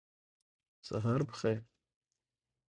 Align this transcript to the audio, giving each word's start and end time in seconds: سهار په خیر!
سهار 0.87 1.21
په 1.29 1.35
خیر! 1.39 1.59